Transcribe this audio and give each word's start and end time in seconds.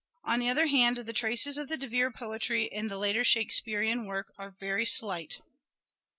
On 0.23 0.39
the 0.39 0.49
other 0.49 0.65
hand 0.65 0.97
the 0.97 1.13
traces 1.13 1.59
of 1.59 1.67
the 1.67 1.77
De 1.77 1.87
Vere 1.87 2.09
poetry 2.09 2.63
in 2.63 2.87
the 2.87 2.97
later 2.97 3.23
Shakespearean 3.23 4.07
work 4.07 4.33
are 4.35 4.49
very 4.59 4.83
slight. 4.83 5.37